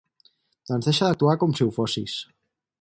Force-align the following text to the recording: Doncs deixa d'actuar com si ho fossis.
Doncs 0.69 0.89
deixa 0.89 1.09
d'actuar 1.11 1.37
com 1.45 1.55
si 1.59 1.67
ho 1.67 1.71
fossis. 1.79 2.19